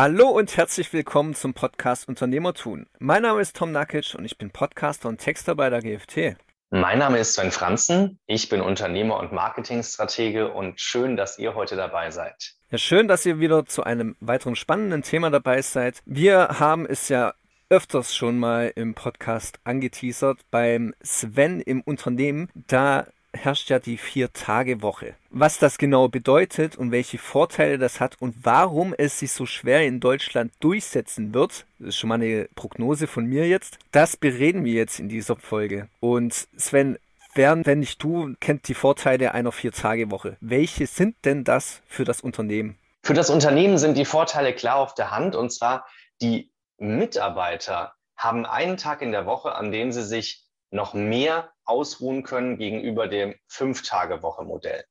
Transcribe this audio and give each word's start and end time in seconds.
Hallo 0.00 0.28
und 0.28 0.56
herzlich 0.56 0.92
willkommen 0.92 1.34
zum 1.34 1.54
Podcast 1.54 2.06
Unternehmertun. 2.06 2.86
Mein 3.00 3.22
Name 3.22 3.40
ist 3.40 3.56
Tom 3.56 3.72
Nakic 3.72 4.14
und 4.16 4.24
ich 4.24 4.38
bin 4.38 4.52
Podcaster 4.52 5.08
und 5.08 5.18
Texter 5.18 5.56
bei 5.56 5.70
der 5.70 5.82
GFT. 5.82 6.36
Mein 6.70 7.00
Name 7.00 7.18
ist 7.18 7.34
Sven 7.34 7.50
Franzen, 7.50 8.20
ich 8.26 8.48
bin 8.48 8.60
Unternehmer 8.60 9.18
und 9.18 9.32
Marketingstratege 9.32 10.52
und 10.52 10.80
schön, 10.80 11.16
dass 11.16 11.36
ihr 11.40 11.56
heute 11.56 11.74
dabei 11.74 12.12
seid. 12.12 12.54
Ja, 12.70 12.78
schön, 12.78 13.08
dass 13.08 13.26
ihr 13.26 13.40
wieder 13.40 13.66
zu 13.66 13.82
einem 13.82 14.14
weiteren 14.20 14.54
spannenden 14.54 15.02
Thema 15.02 15.30
dabei 15.30 15.62
seid. 15.62 16.00
Wir 16.06 16.60
haben 16.60 16.86
es 16.86 17.08
ja 17.08 17.34
öfters 17.68 18.14
schon 18.14 18.38
mal 18.38 18.70
im 18.76 18.94
Podcast 18.94 19.58
angeteasert 19.64 20.38
beim 20.52 20.94
Sven 21.02 21.60
im 21.60 21.80
Unternehmen. 21.80 22.50
Da 22.54 23.08
herrscht 23.32 23.70
ja 23.70 23.78
die 23.78 23.98
Vier-Tage-Woche. 23.98 25.14
Was 25.30 25.58
das 25.58 25.78
genau 25.78 26.08
bedeutet 26.08 26.76
und 26.76 26.90
welche 26.90 27.18
Vorteile 27.18 27.78
das 27.78 28.00
hat 28.00 28.16
und 28.20 28.34
warum 28.42 28.94
es 28.96 29.18
sich 29.18 29.32
so 29.32 29.46
schwer 29.46 29.86
in 29.86 30.00
Deutschland 30.00 30.52
durchsetzen 30.60 31.34
wird, 31.34 31.66
das 31.78 31.88
ist 31.88 31.98
schon 31.98 32.08
mal 32.08 32.16
eine 32.16 32.48
Prognose 32.54 33.06
von 33.06 33.26
mir 33.26 33.46
jetzt, 33.48 33.78
das 33.92 34.16
bereden 34.16 34.64
wir 34.64 34.72
jetzt 34.72 34.98
in 34.98 35.08
dieser 35.08 35.36
Folge. 35.36 35.88
Und 36.00 36.48
Sven, 36.56 36.98
wer, 37.34 37.64
wenn 37.66 37.80
nicht 37.80 38.02
du, 38.02 38.34
kennt 38.40 38.68
die 38.68 38.74
Vorteile 38.74 39.32
einer 39.32 39.52
Vier-Tage-Woche. 39.52 40.36
Welche 40.40 40.86
sind 40.86 41.16
denn 41.24 41.44
das 41.44 41.82
für 41.86 42.04
das 42.04 42.20
Unternehmen? 42.20 42.78
Für 43.02 43.14
das 43.14 43.30
Unternehmen 43.30 43.78
sind 43.78 43.96
die 43.96 44.04
Vorteile 44.04 44.52
klar 44.52 44.76
auf 44.76 44.94
der 44.94 45.10
Hand 45.10 45.36
und 45.36 45.50
zwar 45.50 45.86
die 46.20 46.50
Mitarbeiter 46.78 47.94
haben 48.16 48.46
einen 48.46 48.76
Tag 48.76 49.00
in 49.02 49.12
der 49.12 49.26
Woche, 49.26 49.54
an 49.54 49.70
dem 49.70 49.92
sie 49.92 50.02
sich 50.02 50.47
noch 50.70 50.94
mehr 50.94 51.52
ausruhen 51.64 52.22
können 52.22 52.58
gegenüber 52.58 53.08
dem 53.08 53.34
Fünf-Tage-Woche-Modell. 53.48 54.84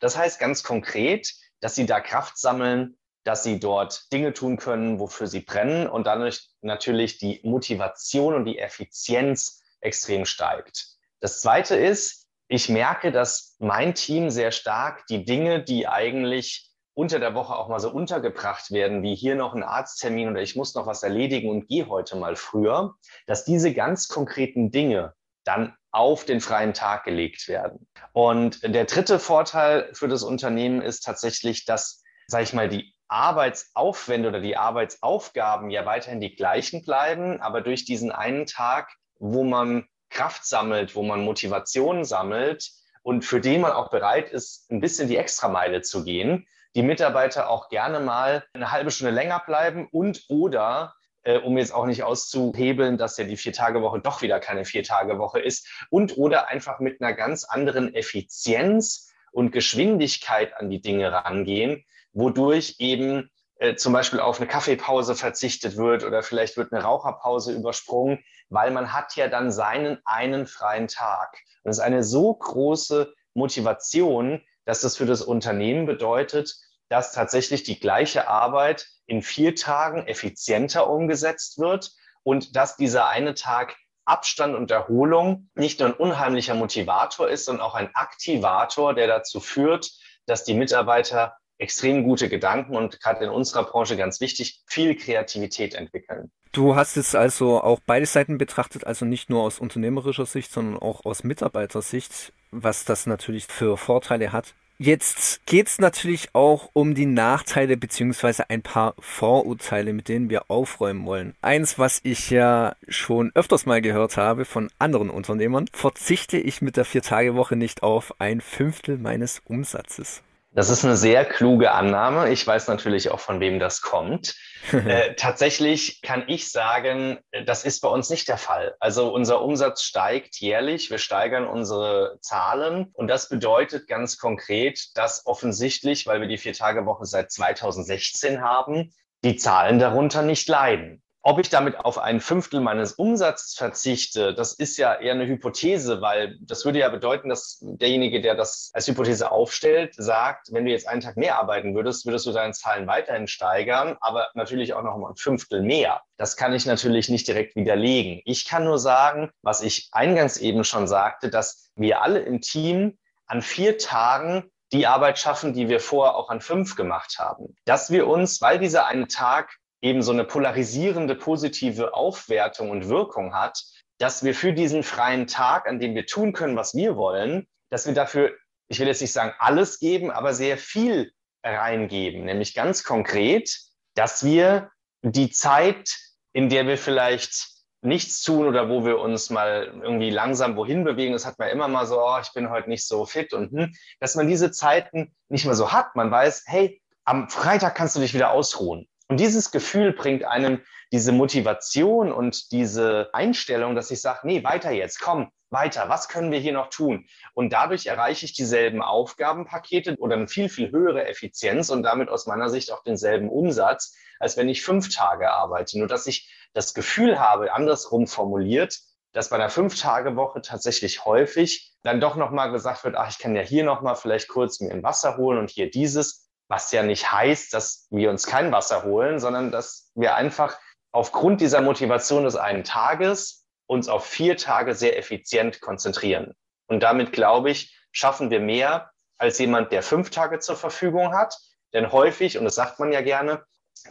Das 0.00 0.16
heißt 0.16 0.38
ganz 0.38 0.62
konkret, 0.62 1.32
dass 1.60 1.74
sie 1.74 1.86
da 1.86 2.00
Kraft 2.00 2.38
sammeln, 2.38 2.98
dass 3.24 3.44
sie 3.44 3.60
dort 3.60 4.12
Dinge 4.12 4.32
tun 4.32 4.56
können, 4.56 4.98
wofür 4.98 5.26
sie 5.26 5.40
brennen 5.40 5.86
und 5.86 6.06
dadurch 6.06 6.48
natürlich 6.60 7.18
die 7.18 7.40
Motivation 7.44 8.34
und 8.34 8.44
die 8.44 8.58
Effizienz 8.58 9.62
extrem 9.80 10.24
steigt. 10.24 10.88
Das 11.20 11.40
Zweite 11.40 11.76
ist, 11.76 12.26
ich 12.48 12.68
merke, 12.68 13.12
dass 13.12 13.56
mein 13.60 13.94
Team 13.94 14.30
sehr 14.30 14.50
stark 14.50 15.06
die 15.06 15.24
Dinge, 15.24 15.62
die 15.62 15.86
eigentlich 15.86 16.72
unter 16.94 17.18
der 17.18 17.34
Woche 17.34 17.56
auch 17.56 17.68
mal 17.68 17.80
so 17.80 17.90
untergebracht 17.90 18.70
werden, 18.70 19.02
wie 19.02 19.14
hier 19.14 19.34
noch 19.34 19.54
ein 19.54 19.62
Arzttermin 19.62 20.28
oder 20.28 20.42
ich 20.42 20.56
muss 20.56 20.74
noch 20.74 20.86
was 20.86 21.02
erledigen 21.02 21.48
und 21.48 21.68
gehe 21.68 21.88
heute 21.88 22.16
mal 22.16 22.36
früher, 22.36 22.96
dass 23.26 23.44
diese 23.44 23.72
ganz 23.72 24.08
konkreten 24.08 24.70
Dinge 24.70 25.14
dann 25.44 25.74
auf 25.90 26.24
den 26.24 26.40
freien 26.40 26.74
Tag 26.74 27.04
gelegt 27.04 27.48
werden. 27.48 27.86
Und 28.12 28.62
der 28.62 28.84
dritte 28.84 29.18
Vorteil 29.18 29.90
für 29.92 30.08
das 30.08 30.22
Unternehmen 30.22 30.80
ist 30.80 31.00
tatsächlich, 31.00 31.64
dass, 31.64 32.02
sage 32.26 32.44
ich 32.44 32.52
mal, 32.52 32.68
die 32.68 32.94
Arbeitsaufwände 33.08 34.28
oder 34.28 34.40
die 34.40 34.56
Arbeitsaufgaben 34.56 35.70
ja 35.70 35.84
weiterhin 35.84 36.20
die 36.20 36.34
gleichen 36.34 36.82
bleiben, 36.82 37.40
aber 37.42 37.60
durch 37.60 37.84
diesen 37.84 38.10
einen 38.10 38.46
Tag, 38.46 38.90
wo 39.18 39.44
man 39.44 39.86
Kraft 40.08 40.46
sammelt, 40.46 40.94
wo 40.94 41.02
man 41.02 41.24
Motivation 41.24 42.04
sammelt 42.04 42.70
und 43.02 43.24
für 43.24 43.40
den 43.40 43.60
man 43.60 43.72
auch 43.72 43.90
bereit 43.90 44.30
ist, 44.30 44.70
ein 44.70 44.80
bisschen 44.80 45.08
die 45.08 45.16
Extrameile 45.16 45.82
zu 45.82 46.04
gehen, 46.04 46.46
die 46.74 46.82
Mitarbeiter 46.82 47.50
auch 47.50 47.68
gerne 47.68 48.00
mal 48.00 48.44
eine 48.54 48.72
halbe 48.72 48.90
Stunde 48.90 49.12
länger 49.12 49.42
bleiben 49.44 49.88
und 49.90 50.24
oder 50.28 50.94
äh, 51.24 51.38
um 51.38 51.58
jetzt 51.58 51.72
auch 51.72 51.86
nicht 51.86 52.02
auszuhebeln, 52.02 52.98
dass 52.98 53.16
ja 53.16 53.24
die 53.24 53.36
Vier-Tage-Woche 53.36 54.00
doch 54.00 54.22
wieder 54.22 54.40
keine 54.40 54.64
Vier-Tage-Woche 54.64 55.40
ist 55.40 55.68
und 55.90 56.16
oder 56.16 56.48
einfach 56.48 56.80
mit 56.80 57.00
einer 57.00 57.14
ganz 57.14 57.44
anderen 57.44 57.94
Effizienz 57.94 59.12
und 59.32 59.50
Geschwindigkeit 59.50 60.56
an 60.56 60.70
die 60.70 60.80
Dinge 60.80 61.12
rangehen, 61.12 61.84
wodurch 62.12 62.76
eben 62.78 63.30
äh, 63.56 63.76
zum 63.76 63.92
Beispiel 63.92 64.20
auf 64.20 64.38
eine 64.38 64.48
Kaffeepause 64.48 65.14
verzichtet 65.14 65.76
wird 65.76 66.04
oder 66.04 66.22
vielleicht 66.22 66.56
wird 66.56 66.72
eine 66.72 66.82
Raucherpause 66.82 67.52
übersprungen, 67.52 68.22
weil 68.48 68.70
man 68.70 68.92
hat 68.92 69.16
ja 69.16 69.28
dann 69.28 69.52
seinen 69.52 69.98
einen 70.04 70.46
freien 70.46 70.88
Tag. 70.88 71.38
Und 71.62 71.70
es 71.70 71.78
ist 71.78 71.84
eine 71.84 72.02
so 72.02 72.34
große 72.34 73.14
Motivation, 73.34 74.42
dass 74.64 74.80
das 74.80 74.96
für 74.96 75.06
das 75.06 75.22
Unternehmen 75.22 75.86
bedeutet, 75.86 76.56
dass 76.92 77.12
tatsächlich 77.12 77.62
die 77.62 77.80
gleiche 77.80 78.28
Arbeit 78.28 78.86
in 79.06 79.22
vier 79.22 79.54
Tagen 79.54 80.06
effizienter 80.06 80.90
umgesetzt 80.90 81.58
wird 81.58 81.92
und 82.22 82.54
dass 82.54 82.76
dieser 82.76 83.08
eine 83.08 83.32
Tag 83.32 83.76
Abstand 84.04 84.54
und 84.54 84.70
Erholung 84.70 85.48
nicht 85.54 85.80
nur 85.80 85.88
ein 85.88 85.94
unheimlicher 85.94 86.54
Motivator 86.54 87.30
ist, 87.30 87.46
sondern 87.46 87.66
auch 87.66 87.74
ein 87.74 87.94
Aktivator, 87.94 88.92
der 88.92 89.06
dazu 89.06 89.40
führt, 89.40 89.90
dass 90.26 90.44
die 90.44 90.52
Mitarbeiter 90.52 91.38
extrem 91.56 92.04
gute 92.04 92.28
Gedanken 92.28 92.76
und 92.76 93.00
gerade 93.00 93.24
in 93.24 93.30
unserer 93.30 93.64
Branche 93.64 93.96
ganz 93.96 94.20
wichtig, 94.20 94.62
viel 94.66 94.94
Kreativität 94.94 95.74
entwickeln. 95.74 96.30
Du 96.52 96.76
hast 96.76 96.98
es 96.98 97.14
also 97.14 97.62
auch 97.62 97.80
beide 97.86 98.04
Seiten 98.04 98.36
betrachtet, 98.36 98.86
also 98.86 99.06
nicht 99.06 99.30
nur 99.30 99.44
aus 99.44 99.60
unternehmerischer 99.60 100.26
Sicht, 100.26 100.52
sondern 100.52 100.78
auch 100.78 101.06
aus 101.06 101.24
Mitarbeitersicht, 101.24 102.34
was 102.50 102.84
das 102.84 103.06
natürlich 103.06 103.46
für 103.46 103.78
Vorteile 103.78 104.32
hat. 104.32 104.54
Jetzt 104.78 105.46
geht 105.46 105.68
es 105.68 105.78
natürlich 105.78 106.34
auch 106.34 106.70
um 106.72 106.94
die 106.94 107.06
Nachteile 107.06 107.76
beziehungsweise 107.76 108.50
ein 108.50 108.62
paar 108.62 108.94
Vorurteile, 108.98 109.92
mit 109.92 110.08
denen 110.08 110.28
wir 110.28 110.50
aufräumen 110.50 111.06
wollen. 111.06 111.34
Eins, 111.40 111.78
was 111.78 112.00
ich 112.02 112.30
ja 112.30 112.74
schon 112.88 113.30
öfters 113.34 113.64
mal 113.64 113.80
gehört 113.80 114.16
habe 114.16 114.44
von 114.44 114.70
anderen 114.78 115.10
Unternehmern, 115.10 115.66
verzichte 115.72 116.38
ich 116.38 116.62
mit 116.62 116.76
der 116.76 116.84
Vier-Tage-Woche 116.84 117.54
nicht 117.54 117.82
auf 117.82 118.20
ein 118.20 118.40
Fünftel 118.40 118.98
meines 118.98 119.40
Umsatzes. 119.44 120.22
Das 120.54 120.68
ist 120.68 120.84
eine 120.84 120.96
sehr 120.96 121.24
kluge 121.24 121.72
Annahme. 121.72 122.30
Ich 122.30 122.46
weiß 122.46 122.68
natürlich 122.68 123.10
auch, 123.10 123.20
von 123.20 123.40
wem 123.40 123.58
das 123.58 123.80
kommt. 123.80 124.36
äh, 124.72 125.14
tatsächlich 125.14 126.02
kann 126.02 126.24
ich 126.28 126.50
sagen, 126.50 127.18
das 127.46 127.64
ist 127.64 127.80
bei 127.80 127.88
uns 127.88 128.10
nicht 128.10 128.28
der 128.28 128.36
Fall. 128.36 128.76
Also 128.78 129.12
unser 129.12 129.40
Umsatz 129.40 129.82
steigt 129.82 130.36
jährlich. 130.40 130.90
Wir 130.90 130.98
steigern 130.98 131.46
unsere 131.46 132.18
Zahlen. 132.20 132.90
Und 132.92 133.08
das 133.08 133.30
bedeutet 133.30 133.88
ganz 133.88 134.18
konkret, 134.18 134.94
dass 134.94 135.26
offensichtlich, 135.26 136.06
weil 136.06 136.20
wir 136.20 136.28
die 136.28 136.38
Vier-Tage-Woche 136.38 137.06
seit 137.06 137.32
2016 137.32 138.42
haben, 138.42 138.92
die 139.24 139.36
Zahlen 139.36 139.78
darunter 139.78 140.22
nicht 140.22 140.48
leiden. 140.48 141.01
Ob 141.24 141.38
ich 141.38 141.48
damit 141.48 141.78
auf 141.78 141.98
ein 141.98 142.20
Fünftel 142.20 142.60
meines 142.60 142.94
Umsatzes 142.94 143.54
verzichte, 143.54 144.34
das 144.34 144.54
ist 144.54 144.76
ja 144.76 144.92
eher 144.94 145.12
eine 145.12 145.26
Hypothese, 145.26 146.00
weil 146.00 146.36
das 146.40 146.64
würde 146.64 146.80
ja 146.80 146.88
bedeuten, 146.88 147.28
dass 147.28 147.58
derjenige, 147.62 148.20
der 148.20 148.34
das 148.34 148.72
als 148.74 148.88
Hypothese 148.88 149.30
aufstellt, 149.30 149.94
sagt, 149.96 150.48
wenn 150.52 150.64
du 150.64 150.72
jetzt 150.72 150.88
einen 150.88 151.00
Tag 151.00 151.16
mehr 151.16 151.38
arbeiten 151.38 151.76
würdest, 151.76 152.06
würdest 152.06 152.26
du 152.26 152.32
deine 152.32 152.52
Zahlen 152.54 152.88
weiterhin 152.88 153.28
steigern, 153.28 153.96
aber 154.00 154.30
natürlich 154.34 154.74
auch 154.74 154.82
noch 154.82 154.98
mal 154.98 155.10
ein 155.10 155.16
Fünftel 155.16 155.62
mehr. 155.62 156.02
Das 156.16 156.36
kann 156.36 156.52
ich 156.54 156.66
natürlich 156.66 157.08
nicht 157.08 157.28
direkt 157.28 157.54
widerlegen. 157.54 158.20
Ich 158.24 158.48
kann 158.48 158.64
nur 158.64 158.80
sagen, 158.80 159.30
was 159.42 159.60
ich 159.60 159.90
eingangs 159.92 160.38
eben 160.38 160.64
schon 160.64 160.88
sagte, 160.88 161.28
dass 161.28 161.70
wir 161.76 162.02
alle 162.02 162.18
im 162.18 162.40
Team 162.40 162.98
an 163.26 163.42
vier 163.42 163.78
Tagen 163.78 164.50
die 164.72 164.88
Arbeit 164.88 165.20
schaffen, 165.20 165.52
die 165.52 165.68
wir 165.68 165.78
vorher 165.78 166.16
auch 166.16 166.30
an 166.30 166.40
fünf 166.40 166.74
gemacht 166.74 167.18
haben. 167.18 167.54
Dass 167.64 167.90
wir 167.90 168.08
uns, 168.08 168.40
weil 168.40 168.58
dieser 168.58 168.86
eine 168.86 169.06
Tag 169.06 169.58
eben 169.82 170.02
so 170.02 170.12
eine 170.12 170.24
polarisierende 170.24 171.14
positive 171.14 171.94
Aufwertung 171.94 172.70
und 172.70 172.88
Wirkung 172.88 173.34
hat, 173.34 173.62
dass 173.98 174.24
wir 174.24 174.34
für 174.34 174.52
diesen 174.52 174.82
freien 174.82 175.26
Tag, 175.26 175.68
an 175.68 175.78
dem 175.78 175.94
wir 175.94 176.06
tun 176.06 176.32
können, 176.32 176.56
was 176.56 176.74
wir 176.74 176.96
wollen, 176.96 177.46
dass 177.70 177.86
wir 177.86 177.94
dafür, 177.94 178.32
ich 178.68 178.78
will 178.80 178.86
jetzt 178.86 179.00
nicht 179.00 179.12
sagen 179.12 179.34
alles 179.38 179.80
geben, 179.80 180.10
aber 180.10 180.34
sehr 180.34 180.56
viel 180.56 181.12
reingeben, 181.44 182.24
nämlich 182.24 182.54
ganz 182.54 182.84
konkret, 182.84 183.58
dass 183.94 184.24
wir 184.24 184.70
die 185.02 185.30
Zeit, 185.30 185.90
in 186.32 186.48
der 186.48 186.66
wir 186.66 186.78
vielleicht 186.78 187.48
nichts 187.84 188.22
tun 188.22 188.46
oder 188.46 188.68
wo 188.68 188.84
wir 188.84 189.00
uns 189.00 189.30
mal 189.30 189.80
irgendwie 189.82 190.10
langsam 190.10 190.56
wohin 190.56 190.84
bewegen, 190.84 191.12
das 191.12 191.26
hat 191.26 191.38
man 191.38 191.48
immer 191.48 191.66
mal 191.66 191.86
so, 191.86 192.00
oh, 192.00 192.18
ich 192.22 192.32
bin 192.32 192.48
heute 192.48 192.68
nicht 192.68 192.86
so 192.86 193.04
fit 193.06 193.32
und 193.32 193.50
hm, 193.50 193.74
dass 193.98 194.14
man 194.14 194.28
diese 194.28 194.52
Zeiten 194.52 195.12
nicht 195.28 195.44
mehr 195.44 195.56
so 195.56 195.72
hat. 195.72 195.96
Man 195.96 196.10
weiß, 196.10 196.44
hey, 196.46 196.80
am 197.04 197.28
Freitag 197.28 197.74
kannst 197.74 197.96
du 197.96 198.00
dich 198.00 198.14
wieder 198.14 198.30
ausruhen. 198.30 198.88
Und 199.12 199.18
dieses 199.18 199.50
Gefühl 199.50 199.92
bringt 199.92 200.24
einem 200.24 200.62
diese 200.90 201.12
Motivation 201.12 202.10
und 202.10 202.50
diese 202.50 203.10
Einstellung, 203.12 203.74
dass 203.74 203.90
ich 203.90 204.00
sage, 204.00 204.20
nee, 204.22 204.42
weiter 204.42 204.70
jetzt, 204.70 205.02
komm, 205.02 205.30
weiter, 205.50 205.90
was 205.90 206.08
können 206.08 206.32
wir 206.32 206.38
hier 206.38 206.54
noch 206.54 206.70
tun? 206.70 207.04
Und 207.34 207.52
dadurch 207.52 207.84
erreiche 207.84 208.24
ich 208.24 208.32
dieselben 208.32 208.80
Aufgabenpakete 208.80 209.96
oder 209.98 210.16
eine 210.16 210.28
viel, 210.28 210.48
viel 210.48 210.70
höhere 210.70 211.06
Effizienz 211.06 211.68
und 211.68 211.82
damit 211.82 212.08
aus 212.08 212.26
meiner 212.26 212.48
Sicht 212.48 212.72
auch 212.72 212.82
denselben 212.84 213.28
Umsatz, 213.28 213.94
als 214.18 214.38
wenn 214.38 214.48
ich 214.48 214.62
fünf 214.62 214.88
Tage 214.88 215.30
arbeite. 215.30 215.78
Nur 215.78 215.88
dass 215.88 216.06
ich 216.06 216.32
das 216.54 216.72
Gefühl 216.72 217.20
habe, 217.20 217.52
andersrum 217.52 218.06
formuliert, 218.06 218.80
dass 219.12 219.28
bei 219.28 219.36
einer 219.36 219.50
Fünf-Tage-Woche 219.50 220.40
tatsächlich 220.40 221.04
häufig 221.04 221.74
dann 221.82 222.00
doch 222.00 222.16
nochmal 222.16 222.50
gesagt 222.50 222.82
wird, 222.84 222.96
ach, 222.96 223.10
ich 223.10 223.18
kann 223.18 223.36
ja 223.36 223.42
hier 223.42 223.64
nochmal 223.64 223.94
vielleicht 223.94 224.28
kurz 224.28 224.60
mir 224.60 224.72
ein 224.72 224.82
Wasser 224.82 225.18
holen 225.18 225.36
und 225.36 225.50
hier 225.50 225.70
dieses 225.70 226.21
was 226.48 226.72
ja 226.72 226.82
nicht 226.82 227.10
heißt, 227.10 227.54
dass 227.54 227.86
wir 227.90 228.10
uns 228.10 228.26
kein 228.26 228.52
Wasser 228.52 228.82
holen, 228.84 229.18
sondern 229.18 229.50
dass 229.50 229.90
wir 229.94 230.14
einfach 230.14 230.58
aufgrund 230.92 231.40
dieser 231.40 231.62
Motivation 231.62 232.24
des 232.24 232.36
einen 232.36 232.64
Tages 232.64 233.46
uns 233.66 233.88
auf 233.88 234.04
vier 234.04 234.36
Tage 234.36 234.74
sehr 234.74 234.98
effizient 234.98 235.60
konzentrieren. 235.60 236.34
Und 236.66 236.80
damit, 236.82 237.12
glaube 237.12 237.50
ich, 237.50 237.76
schaffen 237.90 238.30
wir 238.30 238.40
mehr 238.40 238.90
als 239.18 239.38
jemand, 239.38 239.72
der 239.72 239.82
fünf 239.82 240.10
Tage 240.10 240.40
zur 240.40 240.56
Verfügung 240.56 241.14
hat. 241.14 241.38
Denn 241.72 241.90
häufig, 241.92 242.38
und 242.38 242.44
das 242.44 242.54
sagt 242.54 242.78
man 242.80 242.92
ja 242.92 243.00
gerne, 243.00 243.44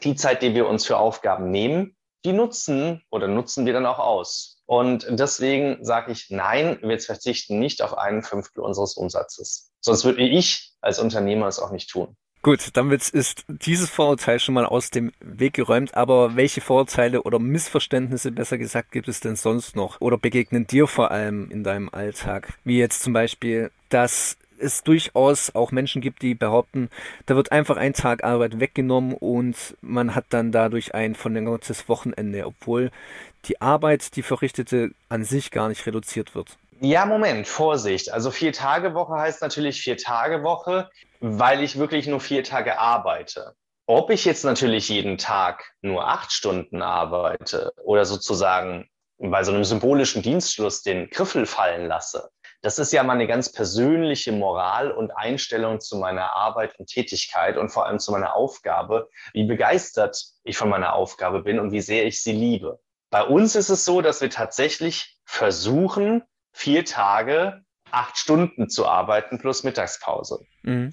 die 0.04 0.16
Zeit, 0.16 0.42
die 0.42 0.54
wir 0.54 0.68
uns 0.68 0.86
für 0.86 0.98
Aufgaben 0.98 1.50
nehmen, 1.50 1.96
die 2.24 2.34
nutzen 2.34 3.04
oder 3.10 3.28
nutzen 3.28 3.66
wir 3.66 3.74
dann 3.74 3.86
auch 3.86 4.00
aus. 4.00 4.62
Und 4.66 5.08
deswegen 5.10 5.84
sage 5.84 6.12
ich, 6.12 6.30
nein, 6.30 6.80
wir 6.82 7.00
verzichten 7.00 7.60
nicht 7.60 7.82
auf 7.82 7.98
einen 7.98 8.24
Fünftel 8.24 8.62
unseres 8.62 8.94
Umsatzes. 8.94 9.72
Sonst 9.82 10.06
würde 10.06 10.22
ich 10.22 10.74
als 10.82 11.00
Unternehmer 11.00 11.48
es 11.48 11.60
auch 11.60 11.72
nicht 11.72 11.90
tun. 11.90 12.16
Gut, 12.44 12.70
damit 12.74 13.08
ist 13.10 13.46
dieses 13.48 13.92
Vorurteil 13.92 14.40
schon 14.40 14.56
mal 14.56 14.66
aus 14.66 14.90
dem 14.90 15.12
Weg 15.20 15.54
geräumt. 15.54 15.96
Aber 15.96 16.36
welche 16.36 16.60
Vorurteile 16.60 17.22
oder 17.22 17.38
Missverständnisse, 17.38 18.32
besser 18.32 18.58
gesagt, 18.58 18.92
gibt 18.92 19.08
es 19.08 19.20
denn 19.20 19.36
sonst 19.36 19.76
noch? 19.76 20.02
Oder 20.02 20.18
begegnen 20.18 20.66
dir 20.66 20.88
vor 20.88 21.12
allem 21.12 21.52
in 21.52 21.64
deinem 21.64 21.90
Alltag? 21.90 22.54
Wie 22.64 22.80
jetzt 22.80 23.04
zum 23.04 23.14
Beispiel, 23.14 23.70
dass 23.90 24.38
es 24.58 24.82
durchaus 24.84 25.54
auch 25.54 25.72
Menschen 25.72 26.02
gibt, 26.02 26.24
die 26.24 26.34
behaupten, 26.34 26.90
da 27.28 27.36
wird 27.36 27.52
einfach 27.52 27.78
ein 27.78 27.94
Tag 27.94 28.24
Arbeit 28.24 28.60
weggenommen 28.60 29.14
und 29.14 29.56
man 29.82 30.16
hat 30.16 30.26
dann 30.30 30.52
dadurch 30.52 30.96
ein 30.96 31.14
verlängertes 31.14 31.90
Wochenende, 31.90 32.48
obwohl 32.48 32.92
die 33.46 33.62
Arbeit, 33.62 34.16
die 34.16 34.24
verrichtete, 34.24 34.92
an 35.10 35.24
sich 35.24 35.52
gar 35.52 35.68
nicht 35.68 35.86
reduziert 35.86 36.34
wird. 36.34 36.58
Ja, 36.80 37.06
Moment, 37.06 37.48
Vorsicht. 37.48 38.12
Also 38.12 38.32
vier 38.32 38.54
Tage 38.54 38.96
Woche 38.96 39.14
heißt 39.14 39.44
natürlich 39.44 39.82
vier 39.82 39.98
Tage 39.98 40.42
Woche, 40.42 40.90
weil 41.22 41.64
ich 41.64 41.78
wirklich 41.78 42.08
nur 42.08 42.20
vier 42.20 42.44
Tage 42.44 42.80
arbeite. 42.80 43.56
Ob 43.86 44.10
ich 44.10 44.26
jetzt 44.26 44.44
natürlich 44.44 44.90
jeden 44.90 45.18
Tag 45.18 45.72
nur 45.82 46.08
acht 46.08 46.32
Stunden 46.32 46.82
arbeite 46.82 47.74
oder 47.84 48.06
sozusagen 48.06 48.90
bei 49.18 49.44
so 49.44 49.52
einem 49.52 49.64
symbolischen 49.64 50.24
Dienstschluss 50.24 50.82
den 50.82 51.10
Griffel 51.10 51.46
fallen 51.46 51.88
lasse, 51.88 52.30
das 52.64 52.78
ist 52.78 52.94
ja 52.94 53.04
meine 53.04 53.28
ganz 53.28 53.52
persönliche 53.52 54.32
Moral 54.32 54.92
und 54.92 55.12
Einstellung 55.12 55.80
zu 55.80 55.98
meiner 55.98 56.34
Arbeit 56.34 56.78
und 56.80 56.88
Tätigkeit 56.88 57.58
und 57.58 57.70
vor 57.70 57.86
allem 57.88 58.00
zu 58.00 58.12
meiner 58.12 58.36
Aufgabe, 58.36 59.10
wie 59.34 59.46
begeistert 59.46 60.18
ich 60.44 60.58
von 60.58 60.70
meiner 60.70 60.94
Aufgabe 60.94 61.42
bin 61.42 61.60
und 61.60 61.72
wie 61.72 61.82
sehr 61.82 62.06
ich 62.06 62.22
sie 62.22 62.34
liebe. 62.34 62.80
Bei 63.10 63.24
uns 63.24 63.56
ist 63.56 63.70
es 63.70 63.84
so, 63.84 64.02
dass 64.02 64.22
wir 64.22 64.30
tatsächlich 64.30 65.20
versuchen, 65.26 66.24
vier 66.54 66.86
Tage, 66.86 67.64
acht 67.90 68.18
Stunden 68.18 68.70
zu 68.70 68.88
arbeiten 68.88 69.40
plus 69.40 69.64
Mittagspause. 69.64 70.40
Mhm. 70.62 70.92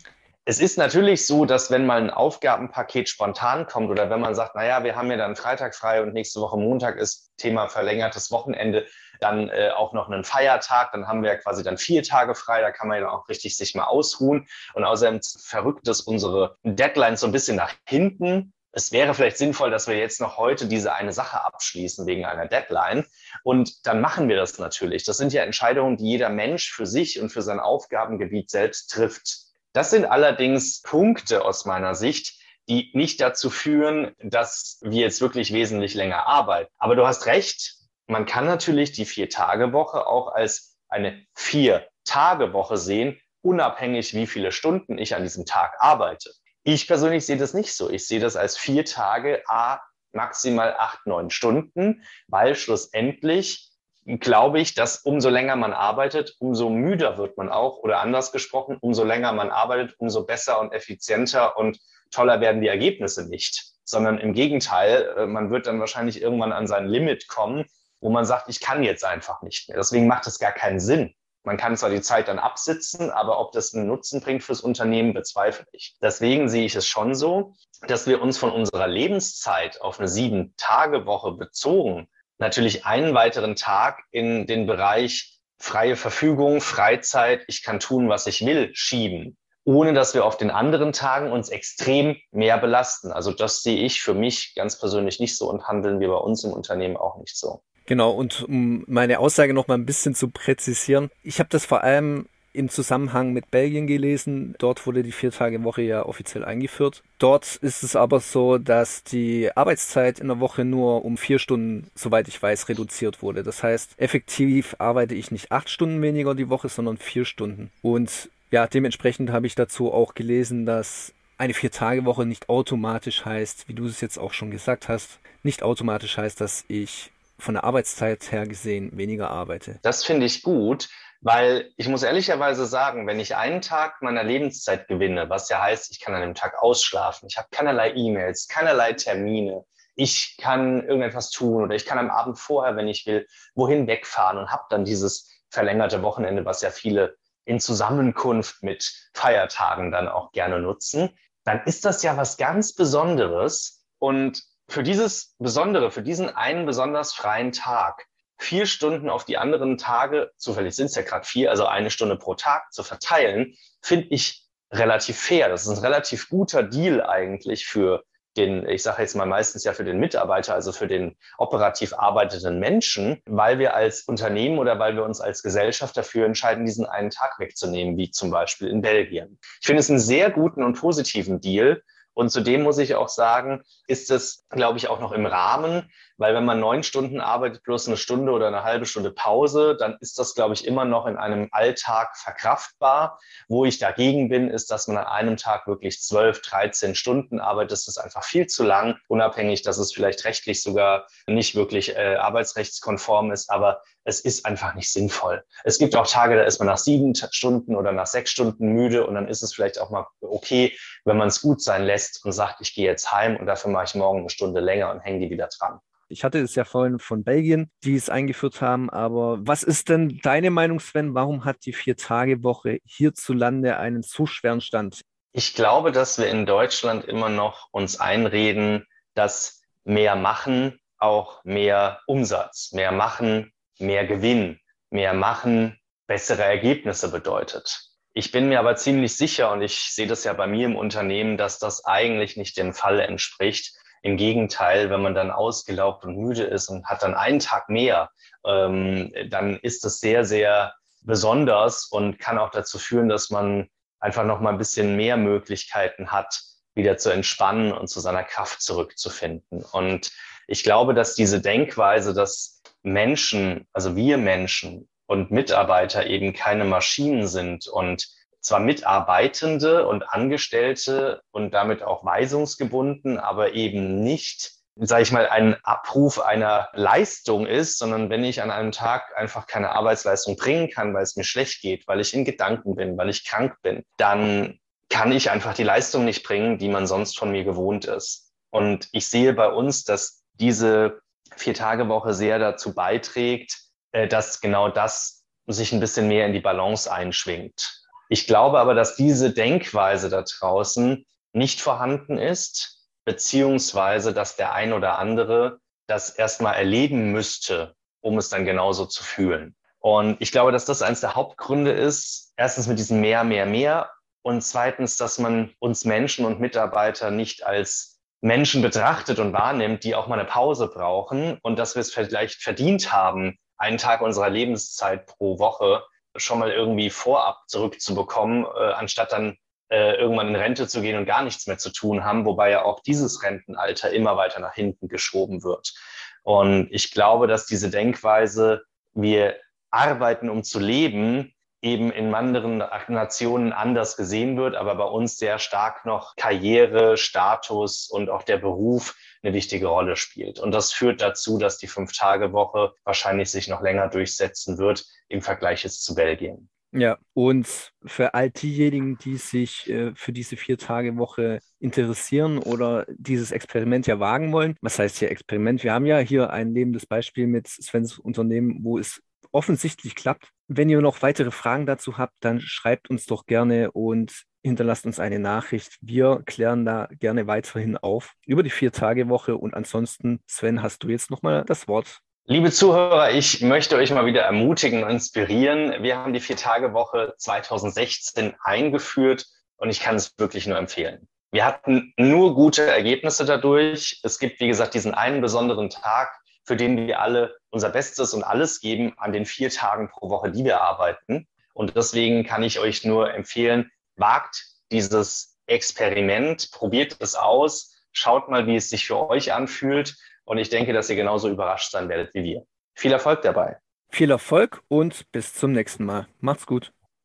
Es 0.49 0.61
ist 0.61 0.79
natürlich 0.79 1.27
so, 1.27 1.45
dass 1.45 1.71
wenn 1.71 1.85
mal 1.85 2.01
ein 2.01 2.09
Aufgabenpaket 2.09 3.11
spontan 3.11 3.67
kommt 3.67 3.91
oder 3.91 4.09
wenn 4.09 4.21
man 4.21 4.35
sagt, 4.35 4.55
naja, 4.55 4.83
wir 4.83 4.97
haben 4.97 5.11
ja 5.11 5.19
dann 5.19 5.37
Freitag 5.37 5.75
frei 5.75 6.01
und 6.01 6.15
nächste 6.15 6.41
Woche 6.41 6.57
Montag 6.57 6.97
ist 6.97 7.31
Thema 7.37 7.69
verlängertes 7.69 8.31
Wochenende, 8.31 8.87
dann 9.21 9.51
äh, 9.51 9.69
auch 9.77 9.93
noch 9.93 10.09
einen 10.09 10.25
Feiertag, 10.25 10.93
dann 10.93 11.07
haben 11.07 11.23
wir 11.23 11.33
ja 11.33 11.37
quasi 11.37 11.63
dann 11.63 11.77
vier 11.77 12.03
Tage 12.03 12.35
frei, 12.35 12.63
da 12.63 12.71
kann 12.71 12.89
man 12.89 12.99
ja 12.99 13.11
auch 13.11 13.29
richtig 13.29 13.59
sich 13.59 13.75
mal 13.75 13.85
ausruhen. 13.85 14.49
Und 14.73 14.85
außerdem 14.85 15.21
verrückt 15.39 15.87
es 15.87 16.01
unsere 16.01 16.57
Deadlines 16.63 17.21
so 17.21 17.27
ein 17.27 17.33
bisschen 17.33 17.57
nach 17.57 17.75
hinten 17.87 18.55
es 18.73 18.93
wäre 18.93 19.13
vielleicht 19.13 19.39
sinnvoll, 19.39 19.71
dass 19.71 19.89
wir 19.89 19.97
jetzt 19.97 20.21
noch 20.21 20.37
heute 20.37 20.67
diese 20.67 20.93
eine 20.93 21.13
Sache 21.13 21.45
abschließen 21.45 22.07
wegen 22.07 22.27
einer 22.27 22.47
Deadline. 22.47 23.07
Und 23.43 23.87
dann 23.87 24.01
machen 24.01 24.29
wir 24.29 24.37
das 24.37 24.59
natürlich. 24.59 25.05
Das 25.05 25.17
sind 25.17 25.33
ja 25.33 25.43
Entscheidungen, 25.43 25.97
die 25.97 26.05
jeder 26.05 26.29
Mensch 26.29 26.71
für 26.71 26.87
sich 26.87 27.21
und 27.21 27.31
für 27.31 27.43
sein 27.43 27.61
Aufgabengebiet 27.61 28.51
selbst 28.51 28.91
trifft. 28.91 29.48
Das 29.79 29.91
sind 29.91 30.07
allerdings 30.07 30.83
Punkte 30.83 31.45
aus 31.45 31.65
meiner 31.65 31.95
Sicht, 31.95 32.35
die 32.69 32.91
nicht 32.95 33.21
dazu 33.21 33.49
führen, 33.49 34.13
dass 34.19 34.81
wir 34.83 35.03
jetzt 35.03 35.21
wirklich 35.21 35.53
wesentlich 35.53 35.95
länger 35.95 36.27
arbeiten. 36.27 36.69
Aber 36.79 36.97
du 36.97 37.07
hast 37.07 37.27
recht, 37.27 37.77
man 38.09 38.27
kann 38.27 38.45
natürlich 38.45 38.91
die 38.91 39.05
Vier-Tage-Woche 39.05 40.09
auch 40.09 40.33
als 40.35 40.77
eine 40.89 41.25
Vier-Tage-Woche 41.37 42.77
sehen, 42.77 43.21
unabhängig, 43.41 44.15
wie 44.15 44.27
viele 44.27 44.51
Stunden 44.51 44.99
ich 44.99 45.15
an 45.15 45.23
diesem 45.23 45.47
Tag 45.47 45.77
arbeite. 45.79 46.33
Ich 46.65 46.89
persönlich 46.89 47.25
sehe 47.25 47.37
das 47.37 47.55
nicht 47.55 47.73
so. 47.73 47.89
Ich 47.89 48.09
sehe 48.09 48.19
das 48.19 48.35
als 48.35 48.57
vier 48.57 48.85
Tage, 48.85 49.45
a 49.47 49.79
maximal 50.11 50.75
acht, 50.77 51.07
neun 51.07 51.31
Stunden, 51.31 52.03
weil 52.27 52.57
schlussendlich 52.57 53.71
glaube 54.17 54.61
ich, 54.61 54.75
dass 54.75 54.99
umso 54.99 55.29
länger 55.29 55.57
man 55.57 55.73
arbeitet, 55.73 56.35
umso 56.39 56.71
müder 56.71 57.19
wird 57.19 57.37
man 57.37 57.51
auch. 57.51 57.79
Oder 57.79 58.01
anders 58.01 58.33
gesprochen, 58.33 58.79
umso 58.81 59.05
länger 59.05 59.33
man 59.33 59.51
arbeitet, 59.51 59.95
umso 59.99 60.25
besser 60.25 60.61
und 60.61 60.73
effizienter 60.73 61.59
und 61.59 61.79
toller 62.11 62.41
werden 62.41 62.63
die 62.63 62.69
Ergebnisse 62.69 63.29
nicht. 63.29 63.73
Sondern 63.85 64.19
im 64.19 64.33
Gegenteil, 64.33 65.15
äh, 65.17 65.27
man 65.27 65.51
wird 65.51 65.67
dann 65.67 65.81
wahrscheinlich 65.81 66.23
irgendwann 66.23 66.53
an 66.53 66.67
sein 66.67 66.87
Limit 66.87 67.29
kommen, 67.29 67.67
wo 68.01 68.11
man 68.11 68.25
sagt, 68.25 68.49
ich 68.49 68.61
kann 68.61 68.83
jetzt 68.83 69.05
einfach 69.05 69.43
nicht 69.43 69.69
mehr. 69.69 69.77
Deswegen 69.77 70.07
macht 70.07 70.27
es 70.27 70.39
gar 70.39 70.53
keinen 70.53 70.81
Sinn, 70.81 71.15
man 71.45 71.57
kann 71.57 71.79
zwar 71.79 71.89
die 71.89 72.03
Zeit 72.03 72.29
dann 72.29 72.39
absitzen, 72.39 73.11
aber 73.11 73.41
ob 73.41 73.53
das 73.53 73.73
einen 73.73 73.87
Nutzen 73.87 74.21
bringt 74.21 74.43
fürs 74.43 74.61
Unternehmen, 74.61 75.15
bezweifle 75.15 75.65
ich. 75.73 75.97
Deswegen 76.03 76.51
sehe 76.51 76.67
ich 76.67 76.75
es 76.75 76.87
schon 76.87 77.15
so, 77.15 77.55
dass 77.87 78.07
wir 78.07 78.21
uns 78.21 78.37
von 78.37 78.51
unserer 78.51 78.87
Lebenszeit 78.87 79.81
auf 79.81 79.99
eine 79.99 80.09
Sieben-Tage-Woche 80.09 81.33
bezogen 81.33 82.09
natürlich 82.39 82.87
einen 82.87 83.15
weiteren 83.15 83.57
Tag 83.57 84.03
in 84.11 84.47
den 84.47 84.67
Bereich 84.67 85.39
freie 85.59 85.97
Verfügung, 85.97 86.61
Freizeit, 86.61 87.45
ich 87.49 87.63
kann 87.63 87.81
tun, 87.81 88.09
was 88.09 88.27
ich 88.27 88.45
will, 88.45 88.71
schieben, 88.75 89.37
ohne 89.65 89.93
dass 89.93 90.15
wir 90.15 90.25
auf 90.25 90.37
den 90.37 90.51
anderen 90.51 90.93
Tagen 90.93 91.33
uns 91.33 91.49
extrem 91.49 92.17
mehr 92.31 92.59
belasten. 92.59 93.11
Also 93.13 93.33
das 93.33 93.63
sehe 93.63 93.79
ich 93.79 94.01
für 94.01 94.15
mich 94.15 94.55
ganz 94.55 94.79
persönlich 94.79 95.21
nicht 95.21 95.37
so 95.37 95.51
und 95.51 95.67
handeln 95.67 96.01
wir 96.01 96.09
bei 96.09 96.17
uns 96.17 96.45
im 96.45 96.53
Unternehmen 96.53 96.97
auch 96.97 97.19
nicht 97.19 97.37
so. 97.37 97.63
Genau, 97.87 98.13
und 98.13 98.43
um 98.43 98.85
meine 98.87 99.19
Aussage 99.19 99.55
noch 99.55 99.67
mal 99.67 99.75
ein 99.75 99.87
bisschen 99.87 100.15
zu 100.15 100.29
präzisieren, 100.29 101.11
ich 101.23 101.41
habe 101.41 101.49
das 101.49 101.65
vor 101.65 101.83
allem 101.83 102.29
im 102.59 102.69
Zusammenhang 102.69 103.33
mit 103.33 103.51
Belgien 103.51 103.87
gelesen. 103.87 104.55
Dort 104.59 104.87
wurde 104.87 105.03
die 105.03 105.13
Viertagewoche 105.13 105.83
ja 105.83 106.05
offiziell 106.05 106.45
eingeführt. 106.45 107.03
Dort 107.19 107.57
ist 107.57 107.83
es 107.83 107.97
aber 107.97 108.21
so, 108.21 108.59
dass 108.59 109.05
die 109.05 109.51
Arbeitszeit 109.55 110.19
in 110.19 110.29
der 110.29 110.41
Woche 110.41 110.65
nur 110.65 111.05
um 111.05 111.17
vier 111.17 111.39
Stunden, 111.39 111.89
soweit 111.95 112.29
ich 112.29 112.43
weiß, 112.43 112.69
reduziert 112.69 113.23
wurde. 113.23 113.43
Das 113.43 113.63
heißt, 113.63 113.93
effektiv 113.97 114.77
arbeite 114.79 115.15
ich 115.15 115.31
nicht 115.31 115.53
acht 115.53 115.71
Stunden 115.71 116.03
weniger 116.03 116.35
die 116.35 116.51
Woche, 116.51 116.69
sondern 116.69 116.97
vier 116.99 117.25
Stunden. 117.25 117.71
Und 117.81 118.29
ja, 118.51 118.67
dementsprechend 118.67 119.31
habe 119.31 119.47
ich 119.47 119.55
dazu 119.55 119.93
auch 119.93 120.15
gelesen, 120.15 120.67
dass 120.67 121.13
eine 121.37 121.55
Vier-Tage-Woche 121.55 122.27
nicht 122.27 122.49
automatisch 122.49 123.25
heißt, 123.25 123.69
wie 123.69 123.75
du 123.75 123.87
es 123.87 124.01
jetzt 124.01 124.19
auch 124.19 124.33
schon 124.33 124.51
gesagt 124.51 124.89
hast, 124.89 125.21
nicht 125.45 125.63
automatisch 125.63 126.17
heißt, 126.17 126.41
dass 126.41 126.65
ich 126.67 127.13
von 127.39 127.55
der 127.55 127.65
Arbeitszeit 127.65 128.33
her 128.33 128.47
gesehen 128.47 128.91
weniger 128.97 129.31
arbeite. 129.31 129.79
Das 129.83 130.05
finde 130.05 130.27
ich 130.27 130.43
gut, 130.43 130.89
weil 131.21 131.71
ich 131.77 131.89
muss 131.89 132.03
ehrlicherweise 132.03 132.67
sagen, 132.67 133.07
wenn 133.07 133.21
ich 133.21 133.37
einen 133.37 133.61
Tag 133.61 134.03
meiner 134.03 134.23
Lebenszeit 134.23 134.89
gewinne, 134.89 135.29
was 135.29 135.49
ja 135.49 135.61
heißt, 135.61 135.91
ich 135.91 136.01
kann 136.01 136.15
an 136.15 136.21
dem 136.21 136.35
Tag 136.35 136.63
ausschlafen, 136.63 137.29
ich 137.29 137.37
habe 137.37 137.49
keinerlei 137.51 137.93
E-Mails, 137.93 138.49
keinerlei 138.49 138.93
Termine, 138.93 139.65
ich 139.97 140.37
kann 140.41 140.85
irgendetwas 140.85 141.31
tun 141.31 141.65
oder 141.65 141.75
ich 141.75 141.85
kann 141.85 141.99
am 141.99 142.11
Abend 142.11 142.39
vorher, 142.39 142.77
wenn 142.77 142.87
ich 142.87 143.05
will, 143.07 143.27
wohin 143.55 143.89
wegfahren 143.89 144.39
und 144.39 144.51
habe 144.53 144.65
dann 144.71 144.85
dieses 144.85 145.29
verlängerte 145.51 146.03
Wochenende, 146.03 146.45
was 146.45 146.63
ja 146.63 146.71
viele 146.71 147.17
in 147.45 147.59
Zusammenkunft 147.59 148.63
mit 148.63 149.11
Feiertagen 149.15 149.91
dann 149.91 150.07
auch 150.07 150.31
gerne 150.33 150.61
nutzen, 150.61 151.19
dann 151.45 151.63
ist 151.65 151.85
das 151.85 152.03
ja 152.03 152.17
was 152.17 152.37
ganz 152.37 152.75
Besonderes. 152.75 153.87
Und 153.99 154.45
für 154.69 154.83
dieses 154.83 155.35
Besondere, 155.39 155.91
für 155.91 156.03
diesen 156.03 156.29
einen 156.29 156.67
besonders 156.67 157.15
freien 157.15 157.53
Tag, 157.53 158.07
vier 158.39 158.67
Stunden 158.67 159.11
auf 159.11 159.25
die 159.25 159.37
anderen 159.37 159.79
Tage, 159.79 160.31
zufällig 160.37 160.75
sind 160.75 160.87
es 160.87 160.95
ja 160.95 161.03
gerade 161.03 161.27
vier, 161.27 161.51
also 161.51 161.67
eine 161.67 161.91
Stunde 161.91 162.17
pro 162.17 162.35
Tag 162.35 162.73
zu 162.73 162.83
verteilen, 162.83 163.55
finde 163.83 164.07
ich 164.11 164.47
relativ 164.73 165.19
fair. 165.19 165.49
Das 165.49 165.67
ist 165.67 165.77
ein 165.77 165.85
relativ 165.85 166.29
guter 166.29 166.63
Deal 166.63 167.03
eigentlich 167.03 167.67
für 167.67 168.05
den, 168.37 168.69
ich 168.69 168.83
sage 168.83 169.03
jetzt 169.03 169.17
mal 169.17 169.27
meistens 169.27 169.65
ja 169.65 169.73
für 169.73 169.85
den 169.85 169.99
Mitarbeiter, 169.99 170.55
also 170.55 170.71
für 170.71 170.87
den 170.87 171.17
operativ 171.39 171.93
arbeitenden 171.93 172.61
Menschen, 172.61 173.21
weil 173.27 173.59
wir 173.59 173.75
als 173.75 174.03
Unternehmen 174.03 174.59
oder 174.59 174.79
weil 174.79 174.95
wir 174.95 175.03
uns 175.03 175.21
als 175.21 175.43
Gesellschaft 175.43 175.97
dafür 175.97 176.25
entscheiden, 176.25 176.65
diesen 176.65 176.87
einen 176.87 177.11
Tag 177.11 177.39
wegzunehmen, 177.41 177.97
wie 177.97 178.11
zum 178.11 178.31
Beispiel 178.31 178.69
in 178.69 178.81
Belgien. 178.81 179.39
Ich 179.61 179.67
finde 179.67 179.81
es 179.81 179.91
einen 179.91 179.99
sehr 179.99 180.31
guten 180.31 180.63
und 180.63 180.79
positiven 180.79 181.41
Deal 181.41 181.83
und 182.15 182.31
zudem 182.31 182.63
muss 182.63 182.79
ich 182.79 182.95
auch 182.95 183.09
sagen, 183.09 183.63
ist 183.87 184.11
es, 184.11 184.45
glaube 184.51 184.79
ich, 184.79 184.89
auch 184.89 185.01
noch 185.01 185.13
im 185.13 185.27
Rahmen, 185.27 185.91
weil 186.19 186.35
wenn 186.35 186.45
man 186.45 186.61
neun 186.61 186.83
Stunden 186.83 187.21
arbeitet 187.21 187.63
plus 187.63 187.87
eine 187.87 187.97
Stunde 187.97 188.33
oder 188.33 188.49
eine 188.49 188.65
halbe 188.65 188.87
Stunde 188.87 189.11
Pause, 189.11 189.77
dann 189.77 189.97
ist 190.01 190.19
das, 190.19 190.35
glaube 190.35 190.55
ich, 190.55 190.67
immer 190.67 190.85
noch 190.85 191.07
in 191.07 191.17
einem 191.17 191.49
Alltag 191.53 192.17
verkraftbar. 192.17 193.19
Wo 193.49 193.65
ich 193.65 193.79
dagegen 193.79 194.29
bin, 194.29 194.49
ist, 194.49 194.71
dass 194.71 194.89
man 194.89 194.99
an 194.99 195.07
einem 195.07 195.37
Tag 195.37 195.67
wirklich 195.67 196.03
zwölf, 196.03 196.43
dreizehn 196.43 196.95
Stunden 196.95 197.41
arbeitet. 197.41 197.73
Das 197.73 197.89
ist 197.89 197.99
einfach 197.99 198.25
viel 198.25 198.47
zu 198.47 198.65
lang, 198.65 198.97
unabhängig, 199.09 199.63
dass 199.63 199.79
es 199.79 199.93
vielleicht 199.93 200.25
rechtlich 200.25 200.63
sogar 200.63 201.07
nicht 201.27 201.55
wirklich 201.55 201.97
äh, 201.97 202.17
arbeitsrechtskonform 202.17 203.31
ist. 203.31 203.51
Aber 203.51 203.81
es 204.05 204.21
ist 204.21 204.47
einfach 204.47 204.75
nicht 204.75 204.91
sinnvoll. 204.91 205.45
Es 205.65 205.79
gibt 205.79 205.95
auch 205.95 206.07
Tage, 206.07 206.37
da 206.37 206.43
ist 206.43 206.59
man 206.59 206.67
nach 206.67 206.79
sieben 206.79 207.15
Stunden 207.15 207.77
oder 207.77 207.93
nach 207.93 208.07
sechs 208.07 208.31
Stunden 208.31 208.69
müde 208.69 209.07
und 209.07 209.15
dann 209.15 209.29
ist 209.29 209.43
es 209.43 209.55
vielleicht 209.55 209.79
auch 209.79 209.91
mal 209.91 210.07
okay, 210.21 210.77
wenn 211.05 211.17
man 211.17 211.29
es 211.29 211.43
gut 211.43 211.63
sein 211.63 211.85
lässt 211.85 212.25
und 212.25 212.33
sagt, 212.33 212.61
ich 212.61 212.75
gehe 212.75 212.87
jetzt 212.87 213.13
heim 213.13 213.37
und 213.37 213.47
dafür 213.47 213.71
mache 213.71 213.85
ich 213.85 213.95
morgen 213.95 214.21
eine 214.21 214.31
Stunde 214.31 214.61
länger 214.61 214.91
und 214.91 215.01
hänge 215.01 215.21
die 215.21 215.31
wieder 215.31 215.49
dran. 215.49 215.81
Ich 216.09 216.25
hatte 216.25 216.39
es 216.39 216.55
ja 216.55 216.65
vorhin 216.65 216.99
von 216.99 217.23
Belgien, 217.23 217.71
die 217.85 217.95
es 217.95 218.09
eingeführt 218.09 218.61
haben, 218.61 218.89
aber 218.89 219.39
was 219.41 219.63
ist 219.63 219.89
denn 219.91 220.21
deine 220.23 220.51
Meinung, 220.51 220.81
Sven? 220.81 221.15
Warum 221.15 221.45
hat 221.45 221.67
die 221.67 221.73
Vier-Tage-Woche 221.73 222.79
hierzulande 222.85 223.77
einen 223.77 224.03
so 224.03 224.25
schweren 224.25 224.61
Stand? 224.61 225.03
Ich 225.33 225.55
glaube, 225.55 225.93
dass 225.93 226.19
wir 226.19 226.29
in 226.29 226.47
Deutschland 226.47 227.05
immer 227.05 227.29
noch 227.29 227.69
uns 227.73 228.01
einreden, 228.01 228.87
dass 229.15 229.63
mehr 229.85 230.17
machen 230.17 230.79
auch 230.99 231.45
mehr 231.45 232.01
Umsatz, 232.07 232.73
mehr 232.73 232.93
machen, 232.93 233.53
mehr 233.79 234.07
Gewinn, 234.07 234.61
mehr 234.91 235.15
machen, 235.15 235.79
bessere 236.07 236.43
Ergebnisse 236.43 237.11
bedeutet. 237.11 237.89
Ich 238.15 238.33
bin 238.33 238.49
mir 238.49 238.59
aber 238.59 238.75
ziemlich 238.77 239.17
sicher 239.17 239.53
und 239.53 239.63
ich 239.63 239.79
sehe 239.79 240.09
das 240.09 240.25
ja 240.25 240.33
bei 240.33 240.47
mir 240.47 240.67
im 240.67 240.77
Unternehmen, 240.77 241.37
dass 241.37 241.59
das 241.59 241.85
eigentlich 241.85 242.37
nicht 242.37 242.57
dem 242.57 242.75
Fall 242.75 242.99
entspricht. 242.99 243.78
Im 244.03 244.17
Gegenteil, 244.17 244.91
wenn 244.91 245.03
man 245.03 245.15
dann 245.15 245.31
ausgelaugt 245.31 246.05
und 246.05 246.17
müde 246.17 246.45
ist 246.45 246.69
und 246.69 246.87
hat 246.87 247.03
dann 247.03 247.15
einen 247.15 247.39
Tag 247.39 247.69
mehr, 247.69 248.11
ähm, 248.45 249.13
dann 249.29 249.57
ist 249.57 249.85
das 249.85 250.01
sehr, 250.01 250.25
sehr 250.25 250.75
besonders 251.03 251.87
und 251.87 252.19
kann 252.19 252.39
auch 252.39 252.51
dazu 252.51 252.79
führen, 252.79 253.09
dass 253.09 253.31
man 253.31 253.69
einfach 254.01 254.25
noch 254.25 254.41
mal 254.41 254.51
ein 254.51 254.59
bisschen 254.59 254.97
mehr 254.97 255.17
Möglichkeiten 255.17 256.11
hat, 256.11 256.43
wieder 256.75 256.97
zu 256.97 257.11
entspannen 257.11 257.73
und 257.73 257.89
zu 257.89 258.01
seiner 258.01 258.25
Kraft 258.25 258.63
zurückzufinden. 258.63 259.65
Und 259.73 260.13
ich 260.47 260.63
glaube, 260.63 260.95
dass 260.95 261.15
diese 261.15 261.41
Denkweise, 261.41 262.15
dass 262.15 262.63
Menschen, 262.83 263.67
also 263.73 263.97
wir 263.97 264.19
Menschen 264.19 264.89
und 265.07 265.31
Mitarbeiter 265.31 266.07
eben 266.07 266.33
keine 266.33 266.65
Maschinen 266.65 267.27
sind 267.27 267.67
und 267.67 268.09
zwar 268.41 268.61
Mitarbeitende 268.61 269.87
und 269.87 270.09
Angestellte 270.09 271.23
und 271.31 271.53
damit 271.53 271.83
auch 271.83 272.05
weisungsgebunden, 272.05 273.19
aber 273.19 273.53
eben 273.55 274.03
nicht, 274.03 274.53
sage 274.77 275.03
ich 275.03 275.13
mal, 275.13 275.29
ein 275.29 275.57
Abruf 275.65 276.21
einer 276.21 276.69
Leistung 276.73 277.47
ist, 277.47 277.79
sondern 277.79 278.11
wenn 278.11 278.25
ich 278.25 278.43
an 278.43 278.51
einem 278.51 278.73
Tag 278.73 279.17
einfach 279.17 279.47
keine 279.47 279.71
Arbeitsleistung 279.71 280.37
bringen 280.37 280.71
kann, 280.71 280.95
weil 280.95 281.03
es 281.03 281.17
mir 281.17 281.25
schlecht 281.25 281.61
geht, 281.61 281.87
weil 281.89 282.01
ich 282.01 282.15
in 282.15 282.25
Gedanken 282.25 282.77
bin, 282.77 282.97
weil 282.97 283.09
ich 283.09 283.25
krank 283.27 283.57
bin, 283.63 283.85
dann 283.97 284.59
kann 284.89 285.13
ich 285.13 285.31
einfach 285.31 285.55
die 285.55 285.65
Leistung 285.65 286.05
nicht 286.05 286.25
bringen, 286.25 286.59
die 286.59 286.69
man 286.69 286.87
sonst 286.87 287.19
von 287.19 287.31
mir 287.31 287.45
gewohnt 287.45 287.85
ist. 287.85 288.33
Und 288.51 288.89
ich 288.93 289.09
sehe 289.09 289.35
bei 289.35 289.49
uns, 289.49 289.85
dass 289.85 290.23
diese 290.35 291.01
Vier-Tage-Woche 291.37 292.15
sehr 292.15 292.39
dazu 292.39 292.75
beiträgt, 292.75 293.59
äh, 293.93 294.09
dass 294.09 294.41
genau 294.41 294.69
das 294.69 295.25
sich 295.47 295.73
ein 295.73 295.81
bisschen 295.81 296.09
mehr 296.09 296.27
in 296.27 296.33
die 296.33 296.41
Balance 296.41 296.91
einschwingt. 296.91 297.85
Ich 298.09 298.27
glaube 298.27 298.59
aber, 298.59 298.75
dass 298.75 298.97
diese 298.97 299.33
Denkweise 299.33 300.09
da 300.09 300.23
draußen 300.23 301.07
nicht 301.33 301.61
vorhanden 301.61 302.19
ist, 302.19 302.87
beziehungsweise 303.05 304.13
dass 304.13 304.37
der 304.37 304.53
ein 304.53 304.73
oder 304.73 304.99
andere 304.99 305.61
das 305.87 306.11
erstmal 306.11 306.55
erleben 306.55 307.13
müsste, 307.13 307.75
um 308.01 308.19
es 308.19 308.29
dann 308.29 308.45
genauso 308.45 308.87
zu 308.87 309.03
fühlen. 309.03 309.57
Und 309.81 310.17
ich 310.21 310.33
glaube, 310.33 310.53
dass 310.53 310.65
das 310.65 310.83
eines 310.83 311.01
der 311.01 311.15
Hauptgründe 311.15 311.73
ist, 311.73 312.33
erstens 312.37 312.67
mit 312.67 312.79
diesem 312.79 313.01
mehr, 313.01 313.25
mehr, 313.25 313.47
mehr 313.47 313.91
und 314.23 314.43
zweitens, 314.43 314.97
dass 314.97 315.19
man 315.19 315.55
uns 315.59 315.85
Menschen 315.85 316.27
und 316.27 316.41
Mitarbeiter 316.41 317.11
nicht 317.11 317.47
als 317.47 317.99
Menschen 318.21 318.63
betrachtet 318.63 319.21
und 319.21 319.33
wahrnimmt, 319.33 319.85
die 319.85 319.95
auch 319.95 320.09
mal 320.09 320.19
eine 320.19 320.29
Pause 320.29 320.69
brauchen 320.69 321.39
und 321.43 321.59
dass 321.59 321.77
wir 321.77 321.81
es 321.81 321.93
vielleicht 321.93 322.43
verdient 322.43 322.93
haben, 322.93 323.39
einen 323.57 323.79
Tag 323.79 324.01
unserer 324.01 324.29
Lebenszeit 324.29 325.07
pro 325.07 325.39
Woche 325.39 325.83
schon 326.19 326.39
mal 326.39 326.51
irgendwie 326.51 326.91
vorab 326.91 327.43
zurückzubekommen, 327.47 328.45
äh, 328.45 328.73
anstatt 328.73 329.13
dann 329.13 329.37
äh, 329.71 329.97
irgendwann 329.97 330.29
in 330.29 330.37
Rente 330.37 330.67
zu 330.67 330.81
gehen 330.81 330.97
und 330.97 331.07
gar 331.07 331.23
nichts 331.23 331.47
mehr 331.47 331.59
zu 331.59 331.71
tun 331.71 332.05
haben, 332.05 332.25
wobei 332.25 332.51
ja 332.51 332.63
auch 332.65 332.81
dieses 332.81 333.23
Rentenalter 333.23 333.91
immer 333.91 334.17
weiter 334.17 334.41
nach 334.41 334.55
hinten 334.55 334.89
geschoben 334.89 335.43
wird. 335.43 335.75
Und 336.23 336.69
ich 336.71 336.91
glaube, 336.91 337.27
dass 337.27 337.47
diese 337.47 337.71
Denkweise, 337.71 338.65
wir 338.93 339.37
arbeiten, 339.71 340.31
um 340.31 340.43
zu 340.43 340.59
leben, 340.59 341.35
eben 341.61 341.91
in 341.91 342.15
anderen 342.15 342.59
Nationen 342.89 343.53
anders 343.53 343.97
gesehen 343.97 344.37
wird, 344.37 344.55
aber 344.55 344.77
bei 344.77 344.85
uns 344.85 345.19
sehr 345.19 345.39
stark 345.39 345.85
noch 345.85 346.15
Karriere, 346.17 346.97
Status 346.97 347.89
und 347.91 348.11
auch 348.11 348.23
der 348.23 348.39
Beruf 348.39 348.97
eine 349.23 349.35
wichtige 349.35 349.67
Rolle 349.67 349.97
spielt. 349.97 350.39
Und 350.39 350.53
das 350.53 350.73
führt 350.73 351.01
dazu, 351.01 351.39
dass 351.39 351.59
die 351.59 351.67
Fünf-Tage-Woche 351.67 352.75
wahrscheinlich 352.85 353.31
sich 353.31 353.49
noch 353.49 353.61
länger 353.61 353.89
durchsetzen 353.89 354.59
wird 354.59 354.85
im 355.09 355.21
Vergleich 355.21 355.65
jetzt 355.65 355.85
zu 355.85 355.95
Belgien. 355.95 356.49
Ja, 356.71 356.99
und 357.15 357.73
für 357.87 358.13
all 358.13 358.31
diejenigen, 358.31 358.99
die 358.99 359.17
sich 359.17 359.71
äh, 359.71 359.93
für 359.95 360.13
diese 360.13 360.37
Vier-Tage-Woche 360.37 361.41
interessieren 361.61 362.39
oder 362.39 362.85
dieses 362.91 363.33
Experiment 363.33 363.87
ja 363.87 363.99
wagen 364.01 364.33
wollen, 364.33 364.55
was 364.61 364.79
heißt 364.79 364.99
hier 364.99 365.11
Experiment? 365.11 365.65
Wir 365.65 365.73
haben 365.73 365.87
ja 365.87 365.99
hier 365.99 366.31
ein 366.31 366.53
lebendes 366.53 366.85
Beispiel 366.85 367.27
mit 367.27 367.49
Svens 367.49 367.99
Unternehmen, 367.99 368.59
wo 368.65 368.79
es 368.79 369.01
offensichtlich 369.33 369.95
klappt. 369.95 370.31
Wenn 370.47 370.69
ihr 370.69 370.81
noch 370.81 371.03
weitere 371.03 371.31
Fragen 371.31 371.67
dazu 371.67 371.99
habt, 371.99 372.15
dann 372.21 372.41
schreibt 372.41 372.91
uns 372.91 373.07
doch 373.07 373.27
gerne 373.27 373.71
und 373.73 374.25
hinterlasst 374.43 374.87
uns 374.87 374.99
eine 374.99 375.19
Nachricht. 375.19 375.77
Wir 375.81 376.23
klären 376.25 376.65
da 376.65 376.89
gerne 376.99 377.27
weiterhin 377.27 377.77
auf 377.77 378.15
über 378.27 378.43
die 378.43 378.51
Vier-Tage-Woche. 378.51 379.37
Und 379.37 379.55
ansonsten, 379.55 380.21
Sven, 380.27 380.63
hast 380.63 380.83
du 380.85 380.89
jetzt 380.89 381.11
nochmal 381.11 381.45
das 381.45 381.69
Wort. 381.69 382.01
Liebe 382.25 382.51
Zuhörer, 382.51 383.13
ich 383.13 383.41
möchte 383.41 383.77
euch 383.77 383.91
mal 383.91 384.05
wieder 384.05 384.23
ermutigen 384.23 384.85
und 384.85 384.91
inspirieren. 384.91 385.83
Wir 385.83 385.97
haben 385.97 386.13
die 386.13 386.21
Vier-Tage-Woche 386.21 387.15
2016 387.17 388.35
eingeführt 388.43 389.27
und 389.57 389.71
ich 389.71 389.81
kann 389.81 389.97
es 389.97 390.13
wirklich 390.19 390.47
nur 390.47 390.59
empfehlen. 390.59 391.09
Wir 391.31 391.45
hatten 391.45 391.93
nur 391.99 392.35
gute 392.35 392.67
Ergebnisse 392.67 393.25
dadurch. 393.25 394.01
Es 394.03 394.19
gibt, 394.19 394.41
wie 394.41 394.49
gesagt, 394.49 394.75
diesen 394.75 394.95
einen 394.95 395.21
besonderen 395.21 395.69
Tag, 395.69 396.11
für 396.49 396.57
den 396.57 396.79
wir 396.79 396.99
alle 397.01 397.37
unser 397.51 397.69
Bestes 397.69 398.15
und 398.15 398.25
alles 398.25 398.61
geben 398.61 398.95
an 398.97 399.13
den 399.13 399.27
vier 399.27 399.51
Tagen 399.51 399.91
pro 399.91 400.09
Woche, 400.09 400.31
die 400.31 400.45
wir 400.45 400.63
arbeiten. 400.63 401.29
Und 401.53 401.77
deswegen 401.77 402.25
kann 402.25 402.43
ich 402.43 402.59
euch 402.59 402.85
nur 402.85 403.13
empfehlen, 403.13 403.71
wagt 403.97 404.47
dieses 404.73 405.39
Experiment, 405.47 406.51
probiert 406.51 406.97
es 407.01 407.17
aus, 407.17 407.77
schaut 407.93 408.31
mal, 408.31 408.47
wie 408.47 408.57
es 408.57 408.71
sich 408.71 408.87
für 408.87 409.11
euch 409.11 409.35
anfühlt. 409.35 409.95
Und 410.25 410.39
ich 410.39 410.49
denke, 410.49 410.73
dass 410.73 410.89
ihr 410.89 410.97
genauso 410.97 411.29
überrascht 411.29 411.71
sein 411.71 411.91
werdet 411.91 412.15
wie 412.15 412.25
wir. 412.25 412.47
Viel 412.75 412.93
Erfolg 412.93 413.21
dabei. 413.21 413.59
Viel 413.91 414.11
Erfolg 414.11 414.63
und 414.69 415.13
bis 415.13 415.35
zum 415.35 415.53
nächsten 415.53 415.85
Mal. 415.85 416.09
Macht's 416.19 416.47
gut. 416.47 416.73